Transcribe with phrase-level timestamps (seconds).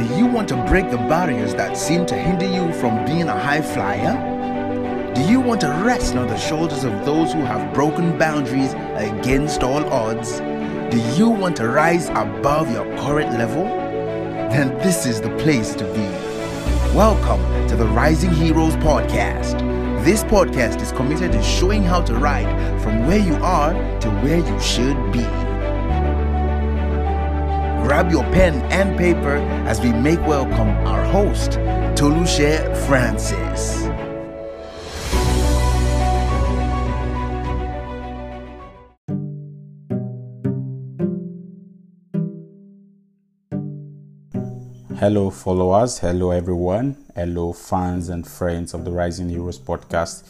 [0.00, 3.38] Do you want to break the barriers that seem to hinder you from being a
[3.38, 5.12] high flyer?
[5.14, 9.62] Do you want to rest on the shoulders of those who have broken boundaries against
[9.62, 10.38] all odds?
[10.90, 13.64] Do you want to rise above your current level?
[13.64, 16.96] Then this is the place to be.
[16.96, 19.58] Welcome to the Rising Heroes Podcast.
[20.02, 22.48] This podcast is committed to showing how to ride
[22.80, 25.26] from where you are to where you should be.
[27.90, 31.58] Grab your pen and paper as we make welcome our host,
[31.98, 33.82] Tolushe Francis.
[45.00, 45.98] Hello, followers.
[45.98, 46.96] Hello, everyone.
[47.16, 50.22] Hello, fans and friends of the Rising Heroes podcast.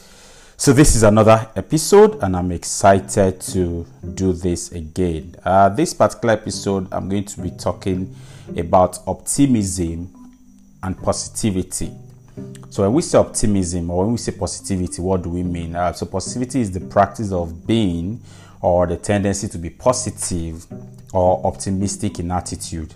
[0.61, 5.35] So, this is another episode, and I'm excited to do this again.
[5.43, 8.15] Uh, this particular episode, I'm going to be talking
[8.55, 10.13] about optimism
[10.83, 11.91] and positivity.
[12.69, 15.75] So, when we say optimism or when we say positivity, what do we mean?
[15.75, 18.21] Uh, so, positivity is the practice of being
[18.61, 20.67] or the tendency to be positive
[21.15, 22.95] or optimistic in attitude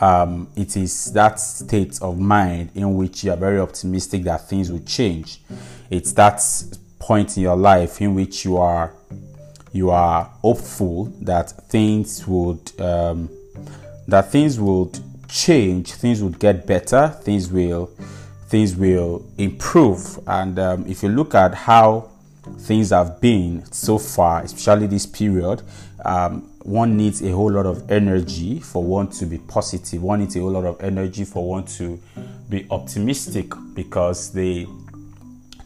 [0.00, 4.72] um, it is that state of mind in which you are very optimistic that things
[4.72, 5.40] will change.
[5.90, 6.40] It's that
[6.98, 8.94] point in your life in which you are
[9.72, 13.28] you are hopeful that things would um,
[14.08, 17.86] that things would change, things would get better, things will
[18.48, 20.18] things will improve.
[20.26, 22.10] And um, if you look at how
[22.60, 25.62] things have been so far, especially this period,
[26.04, 30.02] um, one needs a whole lot of energy for one to be positive.
[30.02, 32.00] One needs a whole lot of energy for one to
[32.48, 34.66] be optimistic because the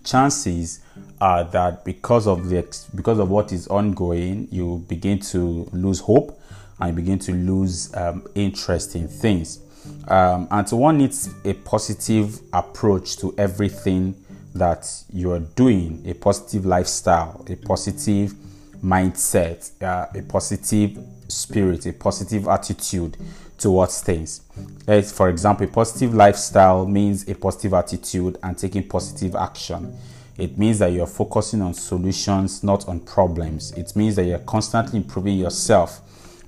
[0.04, 0.80] chances
[1.20, 6.40] are that because of the because of what is ongoing, you begin to lose hope
[6.80, 9.60] and you begin to lose um, interest in things.
[10.08, 14.14] Um, and so one needs a positive approach to everything
[14.54, 18.34] that you are doing, a positive lifestyle, a positive
[18.82, 23.16] mindset, uh, a positive spirit, a positive attitude
[23.58, 24.42] towards things.
[24.86, 29.96] As for example, a positive lifestyle means a positive attitude and taking positive action.
[30.36, 33.72] It means that you're focusing on solutions, not on problems.
[33.72, 36.00] It means that you're constantly improving yourself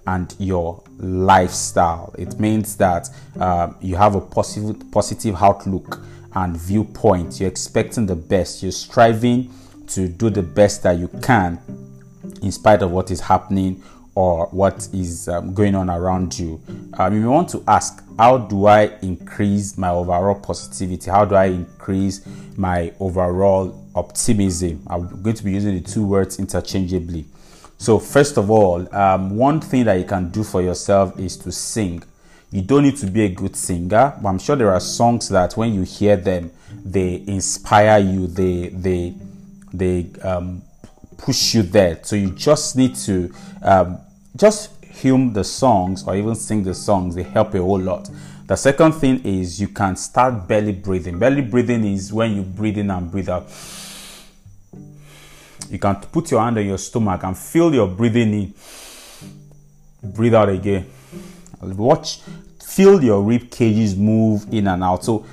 [0.07, 2.15] and your lifestyle.
[2.19, 6.01] It means that uh, you have a positive, positive outlook
[6.35, 7.41] and viewpoint.
[7.41, 8.63] You're expecting the best.
[8.63, 9.53] You're striving
[9.89, 11.61] to do the best that you can
[12.43, 13.83] in spite of what is happening
[14.15, 16.61] or what is um, going on around you.
[16.99, 21.11] Um, you want to ask, how do I increase my overall positivity?
[21.11, 22.27] How do I increase
[22.57, 24.83] my overall optimism?
[24.87, 27.27] I'm going to be using the two words interchangeably.
[27.77, 31.53] So, first of all, um, one thing that you can do for yourself is to
[31.53, 32.03] sing.
[32.51, 35.55] You don't need to be a good singer, but I'm sure there are songs that
[35.59, 36.51] when you hear them,
[36.83, 38.27] they inspire you.
[38.29, 39.15] They they
[39.75, 40.63] they um,
[41.19, 41.99] push you there.
[42.03, 43.99] So you just need to um,
[44.37, 47.15] just hum the songs or even sing the songs.
[47.15, 48.09] They help a whole lot.
[48.47, 51.19] The second thing is you can start belly breathing.
[51.19, 53.51] Belly breathing is when you breathe in and breathe out.
[55.69, 58.55] You can put your hand on your stomach and feel your breathing in.
[60.13, 60.87] Breathe out again.
[61.61, 62.21] Watch,
[62.63, 65.05] feel your rib cages move in and out.
[65.05, 65.27] So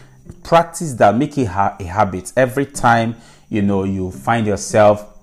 [0.44, 1.16] practice that.
[1.16, 3.16] Make it a habit every time
[3.50, 5.14] you know you find yourself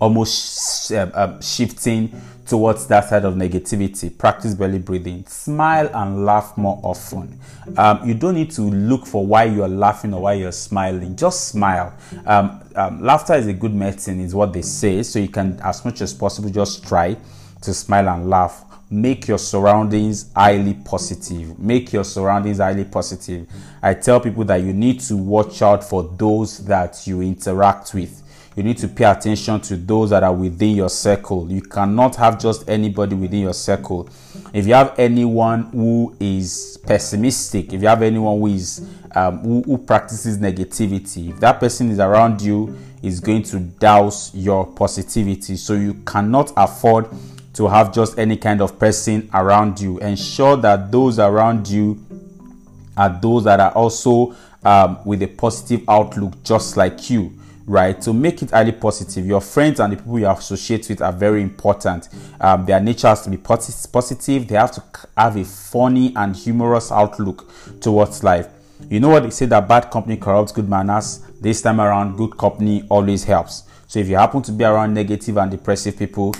[0.00, 4.16] almost uh, uh, shifting towards that side of negativity.
[4.16, 5.24] Practice belly breathing.
[5.26, 7.38] Smile and laugh more often.
[7.76, 11.16] Um, you don't need to look for why you're laughing or why you're smiling.
[11.16, 11.94] Just smile.
[12.26, 15.02] Um, um, laughter is a good medicine, is what they say.
[15.02, 17.16] So you can, as much as possible, just try
[17.62, 18.64] to smile and laugh.
[18.90, 21.58] Make your surroundings highly positive.
[21.58, 23.48] Make your surroundings highly positive.
[23.82, 28.22] I tell people that you need to watch out for those that you interact with
[28.56, 31.50] you need to pay attention to those that are within your circle.
[31.50, 34.08] You cannot have just anybody within your circle.
[34.52, 39.62] If you have anyone who is pessimistic, if you have anyone who is um, who,
[39.62, 45.56] who practices negativity, if that person is around you, is going to douse your positivity.
[45.56, 47.08] So you cannot afford
[47.54, 49.98] to have just any kind of person around you.
[49.98, 52.04] Ensure that those around you
[52.96, 54.34] are those that are also
[54.64, 57.32] um, with a positive outlook, just like you
[57.66, 58.00] right?
[58.02, 61.42] To make it highly positive, your friends and the people you associate with are very
[61.42, 62.08] important.
[62.40, 64.48] Um, their nature has to be positive.
[64.48, 64.82] They have to
[65.16, 67.50] have a funny and humorous outlook
[67.80, 68.48] towards life.
[68.90, 71.20] You know what they say that bad company corrupts good manners.
[71.40, 73.64] This time around, good company always helps.
[73.86, 76.34] So if you happen to be around negative and depressive people,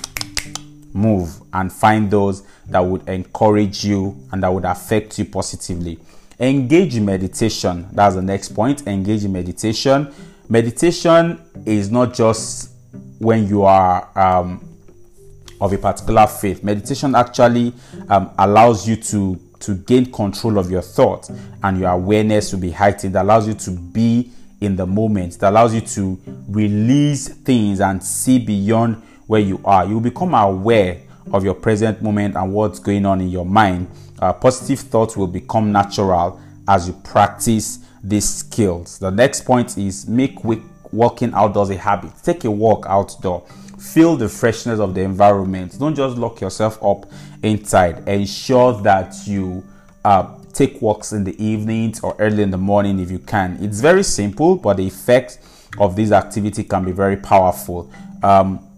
[0.95, 5.99] move and find those that would encourage you and that would affect you positively.
[6.39, 7.89] Engage in meditation.
[7.93, 8.87] That's the next point.
[8.87, 10.13] Engage in meditation.
[10.53, 12.73] Meditation is not just
[13.21, 14.63] when you are um,
[15.63, 16.63] of a particular faith.
[16.63, 17.73] Meditation actually
[18.11, 21.31] um, allows you to to gain control of your thoughts
[21.63, 23.17] and your awareness will be heightened.
[23.17, 25.37] It allows you to be in the moment.
[25.37, 29.87] It allows you to release things and see beyond where you are.
[29.87, 31.01] You become aware
[31.33, 33.89] of your present moment and what's going on in your mind.
[34.19, 36.39] Uh, positive thoughts will become natural
[36.69, 38.99] as you practice these skills.
[38.99, 40.39] The next point is make
[40.93, 42.13] walking outdoors a habit.
[42.23, 43.47] Take a walk outdoor.
[43.79, 45.79] Feel the freshness of the environment.
[45.79, 47.07] Don't just lock yourself up
[47.43, 48.09] inside.
[48.09, 49.65] Ensure that you
[50.05, 53.57] uh, take walks in the evenings or early in the morning if you can.
[53.61, 55.39] It's very simple, but the effect
[55.79, 57.91] of this activity can be very powerful.
[58.23, 58.69] Um,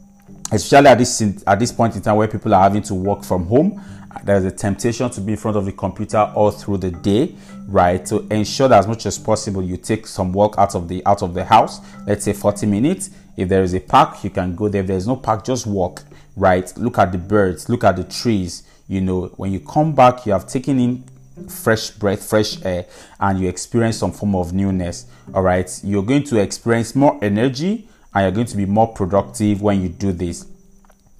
[0.52, 3.46] especially at this at this point in time where people are having to work from
[3.46, 3.80] home
[4.22, 7.34] there's a temptation to be in front of the computer all through the day
[7.66, 8.04] right?
[8.06, 11.22] To ensure that as much as possible you take some work out of the out
[11.22, 11.80] of the house.
[12.06, 13.10] Let's say 40 minutes.
[13.36, 14.82] If there is a park you can go there.
[14.82, 16.02] If there's no park just walk
[16.36, 16.72] right?
[16.76, 19.26] Look at the birds look at the trees you know.
[19.36, 21.04] When you come back you have taken in
[21.48, 22.86] fresh breath fresh air
[23.18, 25.70] and you experience some form of newness all right?
[25.82, 29.88] You're going to experience more energy and you're going to be more productive when you
[29.88, 30.46] do this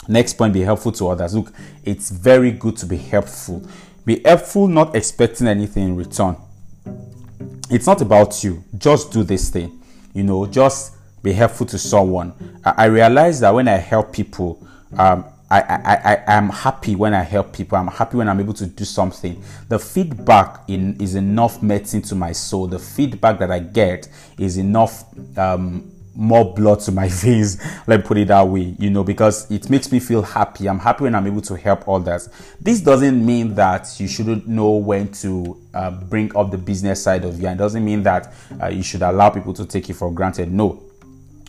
[0.09, 1.35] Next point, be helpful to others.
[1.35, 1.53] Look,
[1.85, 3.67] it's very good to be helpful.
[4.05, 6.37] Be helpful, not expecting anything in return.
[7.71, 8.63] It's not about you.
[8.77, 9.81] Just do this thing.
[10.13, 12.35] You know, just be helpful to someone.
[12.65, 14.67] I, I realize that when I help people,
[14.99, 17.79] um, I, I, I am happy when I help people.
[17.79, 19.43] I'm happy when I'm able to do something.
[19.69, 22.67] The feedback in, is enough medicine to my soul.
[22.67, 24.09] The feedback that I get
[24.39, 25.05] is enough
[25.39, 29.51] um, more blood to my veins let me put it that way you know because
[29.51, 30.69] it makes me feel happy.
[30.69, 32.29] I'm happy when i'm able to help others.
[32.61, 37.25] This doesn't mean that you shouldn't know when to uh, bring up the business side
[37.25, 37.49] of you.
[37.49, 38.33] And doesn't mean that
[38.63, 40.53] uh, you should allow people to take you for granted.
[40.53, 40.83] No.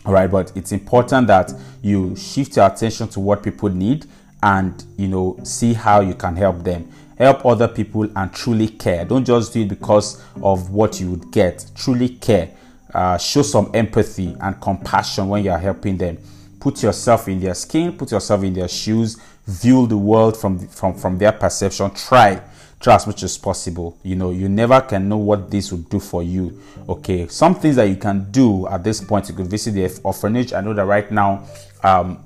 [0.04, 1.52] All right but it's important that
[1.82, 4.06] you shift your attention to what people need
[4.42, 6.90] and you know see how you can help them.
[7.18, 9.04] Help other people and truly care.
[9.04, 11.64] Don't just do it because of what you would get.
[11.74, 12.50] Truly care
[12.92, 16.18] uh, show some empathy and compassion when you are helping them.
[16.60, 19.16] Put yourself in their skin, put yourself in their shoes,
[19.46, 21.90] view the world from from from their perception.
[21.92, 22.40] Try
[22.80, 23.96] try as much as possible.
[24.02, 26.60] You know, you never can know what this will do for you.
[26.88, 29.28] Okay, some things that you can do at this point.
[29.28, 30.52] You could visit the orphanage.
[30.52, 31.44] I know that right now,
[31.82, 32.22] um,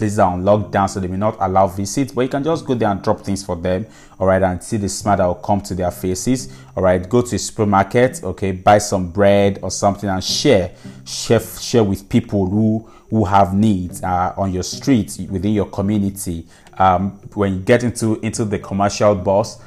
[0.00, 2.74] places are on lockdown, so they may not allow visits, but you can just go
[2.74, 3.86] there and drop things for them,
[4.18, 7.08] all right, and see the smile that will come to their faces, all right.
[7.08, 10.72] Go to a supermarket, okay, buy some bread or something and share,
[11.04, 16.46] share, share with people who who have needs uh, on your street within your community.
[16.78, 19.60] Um, when you get into into the commercial bus,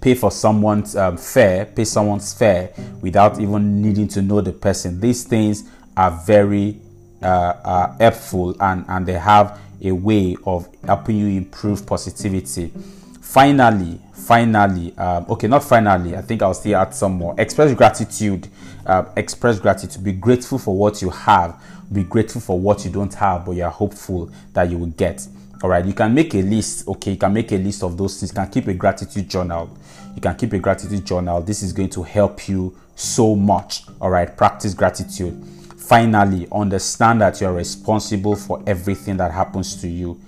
[0.00, 5.00] pay for someone's um, fare, pay someone's fare without even needing to know the person.
[5.00, 5.64] These things
[5.96, 6.80] are very
[7.24, 12.72] uh, are helpful and, and they have a way of helping you improve positivity.
[13.20, 17.34] Finally, finally, um, okay, not finally, I think I'll still add some more.
[17.38, 18.48] Express gratitude.
[18.86, 20.04] Uh, express gratitude.
[20.04, 21.60] Be grateful for what you have.
[21.92, 25.26] Be grateful for what you don't have, but you're hopeful that you will get.
[25.62, 26.86] All right, you can make a list.
[26.88, 28.32] Okay, you can make a list of those things.
[28.32, 29.76] You can keep a gratitude journal.
[30.14, 31.40] You can keep a gratitude journal.
[31.40, 33.84] This is going to help you so much.
[34.00, 35.42] All right, practice gratitude
[35.88, 40.20] finally understand that you're responsible for everything that happens to you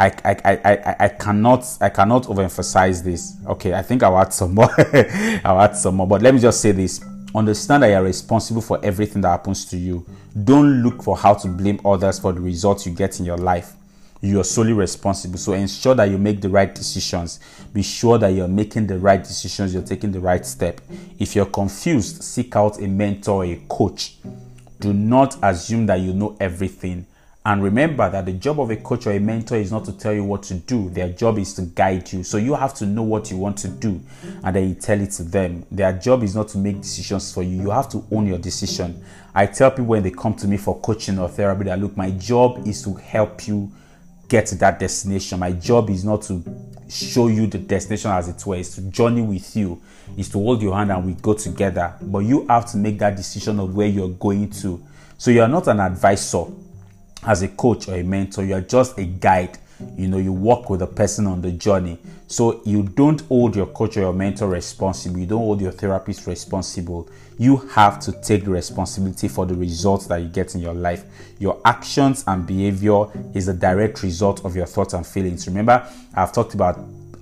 [0.00, 3.34] I, I, I, I, cannot I cannot overemphasize this.
[3.46, 4.70] Okay, I think I'll add some more.
[5.44, 6.06] I'll add some more.
[6.06, 7.04] But let me just say this.
[7.34, 10.06] Understand that you're responsible for everything that happens to you.
[10.44, 13.74] Don't look for how to blame others for the results you get in your life.
[14.22, 15.38] You are solely responsible.
[15.38, 17.38] So ensure that you make the right decisions.
[17.74, 20.80] Be sure that you're making the right decisions, you're taking the right step.
[21.18, 24.16] If you're confused, seek out a mentor, a coach
[24.80, 27.06] do not assume that you know everything.
[27.44, 30.12] And remember that the job of a coach or a mentor is not to tell
[30.12, 30.90] you what to do.
[30.90, 32.22] Their job is to guide you.
[32.22, 33.98] So you have to know what you want to do
[34.44, 35.64] and then you tell it to them.
[35.70, 37.62] Their job is not to make decisions for you.
[37.62, 39.02] You have to own your decision.
[39.34, 42.10] I tell people when they come to me for coaching or therapy that look, my
[42.10, 43.70] job is to help you
[44.30, 45.40] get to that destination.
[45.40, 46.42] My job is not to
[46.88, 49.82] show you the destination as it were, it's to journey with you,
[50.16, 51.94] is to hold your hand and we go together.
[52.00, 54.82] But you have to make that decision of where you're going to.
[55.18, 56.44] So you're not an advisor
[57.24, 59.58] as a coach or a mentor, you're just a guide.
[59.96, 63.66] You know you work with a person on the journey so you don't hold your
[63.66, 67.08] coach or your mentor responsible you don't hold your therapist responsible
[67.38, 71.04] you have to take the responsibility for the results that you get in your life
[71.38, 76.32] your actions and behavior is a direct result of your thoughts and feelings remember i've
[76.32, 76.78] talked about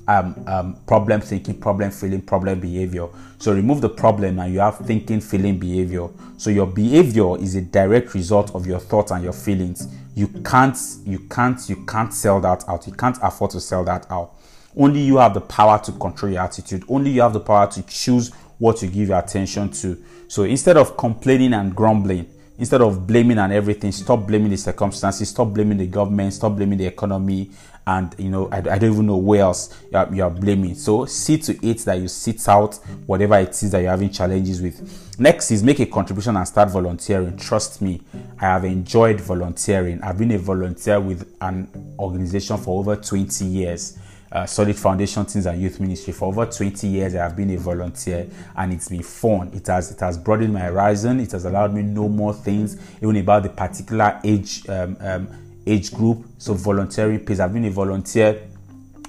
[0.08, 3.06] um, um, problem thinking, problem feeling, problem behavior.
[3.38, 6.08] So remove the problem and you have thinking, feeling, behavior.
[6.38, 9.86] So your behavior is a direct result of your thoughts and your feelings.
[10.18, 12.88] You can't, you can't, you can't sell that out.
[12.88, 14.34] You can't afford to sell that out.
[14.76, 16.82] Only you have the power to control your attitude.
[16.88, 19.96] Only you have the power to choose what you give your attention to.
[20.26, 22.26] So instead of complaining and grumbling,
[22.58, 26.78] instead of blaming and everything, stop blaming the circumstances, stop blaming the government, stop blaming
[26.78, 27.52] the economy,
[27.88, 30.74] and you know I, I don't even know where else you are, you are, blaming.
[30.74, 32.74] So see to it that you sit out
[33.06, 35.16] whatever it is that you're having challenges with.
[35.18, 37.36] Next is make a contribution and start volunteering.
[37.38, 38.02] Trust me
[38.40, 40.02] i have enjoyed volunteering.
[40.02, 43.98] I've been a volunteer with an organization for over 20 years
[44.30, 46.12] uh, solid foundation teams and youth ministry.
[46.12, 49.50] For over 20 years i have been a volunteer and it's been fun.
[49.54, 51.20] It has it has broadened my horizon.
[51.20, 55.92] It has allowed me know more things even about the particular age um, um, age
[55.92, 56.24] group.
[56.38, 57.40] So volunteering pays.
[57.40, 58.48] I've been a volunteer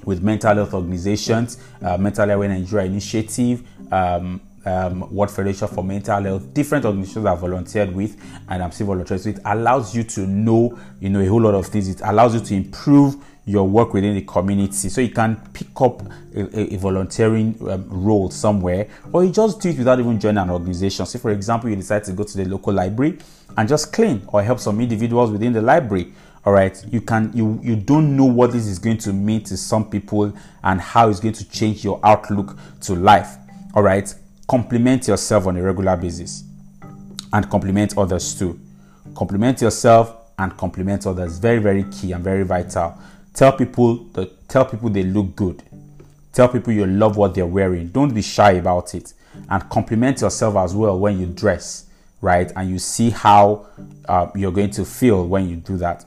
[0.06, 6.22] with mental health organizations, uh, Mental Health Nigeria Initiative, um, um, World Federation for Mental
[6.22, 9.22] Health, different organizations I've volunteered with, and I'm still volunteering.
[9.22, 11.88] So it allows you to know, you know, a whole lot of things.
[11.90, 14.90] It allows you to improve your work within the community.
[14.90, 16.04] So you can pick up
[16.36, 20.50] a, a volunteering um, role somewhere, or you just do it without even joining an
[20.52, 21.06] organization.
[21.06, 23.18] Say, for example, you decide to go to the local library
[23.58, 26.14] and just clean or help some individuals within the library
[26.46, 29.58] all right you can you you don't know what this is going to mean to
[29.58, 33.36] some people and how it's going to change your outlook to life.
[33.74, 34.14] All right
[34.48, 36.44] compliment yourself on a regular basis
[37.34, 38.60] and compliment others too.
[39.16, 42.98] Compliment yourself and compliment others very very key and very vital.
[43.34, 45.64] Tell people that tell people they look good.
[46.34, 47.88] Tell people you love what they're wearing.
[47.90, 49.14] Don't be shy about it
[49.50, 51.86] and compliment yourself as well when you dress
[52.22, 52.52] right?
[52.56, 53.68] And you see how
[54.08, 56.06] uh, you're going to feel when you do that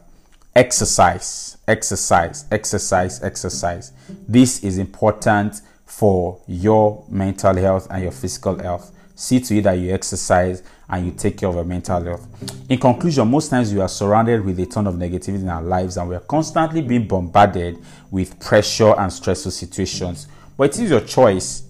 [0.54, 3.92] exercise, exercise, exercise, exercise.
[4.28, 8.90] This is important for your mental health and your physical health.
[9.14, 12.26] See to it that you exercise and you take care of your mental health.
[12.68, 15.96] In conclusion, most times we are surrounded with a ton of negativity in our lives
[15.96, 17.78] and we are constantly being bombarded
[18.10, 20.26] with pressure and stressful situations.
[20.56, 21.62] But it is your choice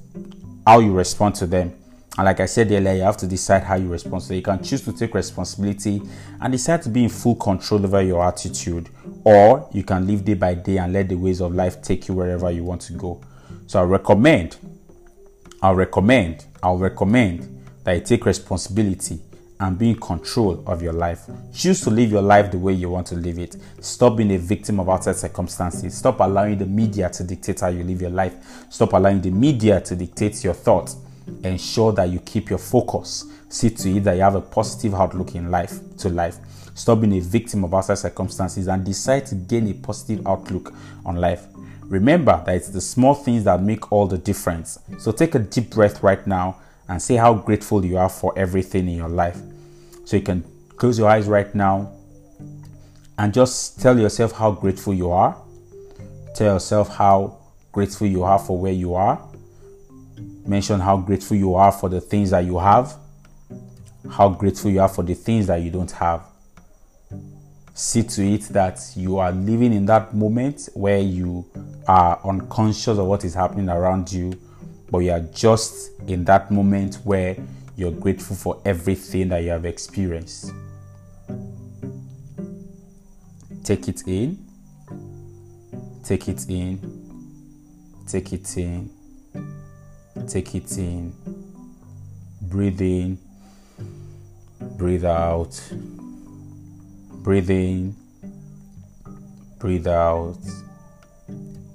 [0.66, 1.74] how you respond to them.
[2.18, 4.22] And like I said earlier, you have to decide how you respond.
[4.22, 6.02] So you can choose to take responsibility
[6.40, 8.90] and decide to be in full control over your attitude,
[9.24, 12.14] or you can live day by day and let the ways of life take you
[12.14, 13.20] wherever you want to go.
[13.66, 14.58] So I recommend,
[15.62, 19.18] I'll recommend, I'll recommend that you take responsibility
[19.58, 21.30] and be in control of your life.
[21.54, 23.56] Choose to live your life the way you want to live it.
[23.80, 25.96] Stop being a victim of outside circumstances.
[25.96, 28.34] Stop allowing the media to dictate how you live your life.
[28.70, 30.96] Stop allowing the media to dictate your thoughts
[31.44, 33.26] ensure that you keep your focus.
[33.48, 36.38] See to it that you have a positive outlook in life to life.
[36.74, 40.72] Stop being a victim of outside circumstances and decide to gain a positive outlook
[41.04, 41.46] on life.
[41.82, 44.78] Remember that it's the small things that make all the difference.
[44.98, 46.56] So take a deep breath right now
[46.88, 49.38] and say how grateful you are for everything in your life.
[50.06, 50.44] So you can
[50.76, 51.92] close your eyes right now
[53.18, 55.36] and just tell yourself how grateful you are.
[56.34, 57.36] Tell yourself how
[57.70, 59.22] grateful you are for where you are
[60.46, 62.96] Mention how grateful you are for the things that you have,
[64.10, 66.24] how grateful you are for the things that you don't have.
[67.74, 71.46] See to it that you are living in that moment where you
[71.86, 74.32] are unconscious of what is happening around you,
[74.90, 77.36] but you are just in that moment where
[77.76, 80.50] you're grateful for everything that you have experienced.
[83.64, 84.44] Take it in,
[86.04, 86.80] take it in,
[88.06, 88.90] take it in
[90.28, 91.12] Take it in.
[92.40, 93.18] Breathe in.
[94.60, 95.60] Breathe out.
[97.22, 97.96] Breathe in.
[99.58, 100.38] Breathe out.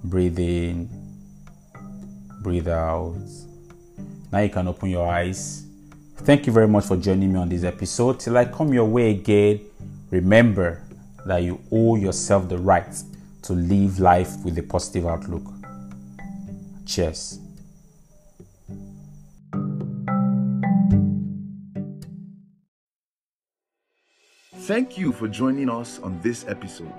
[0.03, 0.89] Breathe in.
[2.41, 3.15] Breathe out.
[4.31, 5.65] Now you can open your eyes.
[6.17, 8.19] Thank you very much for joining me on this episode.
[8.19, 9.61] Till I come your way again,
[10.11, 10.83] remember
[11.25, 12.95] that you owe yourself the right
[13.43, 15.43] to live life with a positive outlook.
[16.85, 17.39] Cheers.
[24.67, 26.91] Thank you for joining us on this episode.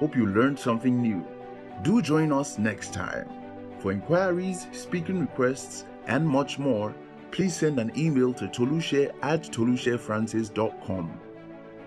[0.00, 1.24] Hope you learned something new.
[1.82, 3.28] Do join us next time.
[3.78, 6.92] For inquiries, speaking requests, and much more,
[7.30, 11.20] please send an email to tolushe at tolushefrancis.com.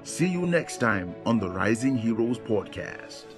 [0.03, 3.34] See you next time on the Rising Heroes podcast.